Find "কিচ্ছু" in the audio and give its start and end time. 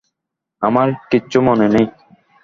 1.11-1.37